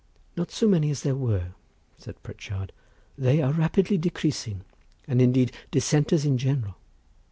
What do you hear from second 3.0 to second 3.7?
"they are